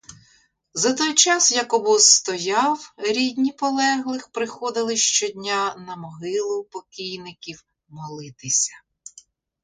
За 0.83 0.91
той 0.99 1.11
час, 1.23 1.49
як 1.55 1.73
обоз 1.77 2.03
стояв, 2.13 2.85
рідні 2.97 3.51
полеглих 3.51 4.27
приходили 4.27 4.97
щодня 4.97 5.75
на 5.75 5.95
могилу 5.95 6.63
покійників 6.63 7.65
молитися. 7.89 8.71